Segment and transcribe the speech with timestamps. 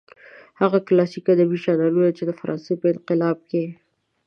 [0.61, 3.63] هغه کلاسلیک ادبي ژانرونه چې د فرانسې په انقلاب کې.